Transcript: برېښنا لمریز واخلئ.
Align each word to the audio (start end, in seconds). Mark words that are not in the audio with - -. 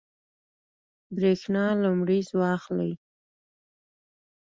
برېښنا 1.15 1.65
لمریز 1.81 2.27
واخلئ. 2.39 2.93